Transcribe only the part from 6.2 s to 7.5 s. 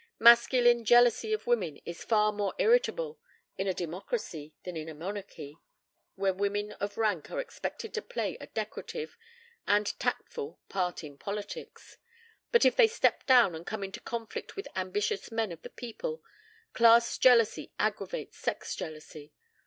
women of rank are